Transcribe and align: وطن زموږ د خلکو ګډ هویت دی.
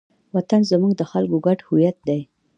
وطن 0.35 0.61
زموږ 0.71 0.91
د 0.97 1.01
خلکو 1.11 1.37
ګډ 1.45 1.59
هویت 1.67 1.97
دی. 2.07 2.21